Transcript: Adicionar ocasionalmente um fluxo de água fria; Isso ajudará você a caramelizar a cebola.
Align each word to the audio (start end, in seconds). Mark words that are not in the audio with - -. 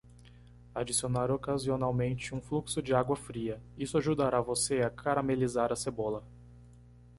Adicionar 0.73 1.29
ocasionalmente 1.29 2.33
um 2.33 2.41
fluxo 2.41 2.81
de 2.81 2.91
água 2.91 3.15
fria; 3.15 3.61
Isso 3.77 3.99
ajudará 3.99 4.41
você 4.41 4.81
a 4.81 4.89
caramelizar 4.89 5.71
a 5.71 5.75
cebola. 5.75 6.23